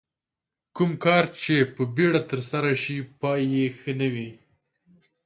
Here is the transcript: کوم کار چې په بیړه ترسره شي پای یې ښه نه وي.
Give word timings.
کوم 0.75 0.91
کار 1.03 1.23
چې 1.41 1.55
په 1.75 1.83
بیړه 1.95 2.21
ترسره 2.29 2.73
شي 2.83 2.97
پای 3.19 3.41
یې 3.55 3.65
ښه 3.77 3.91
نه 3.99 4.07
وي. 4.13 4.29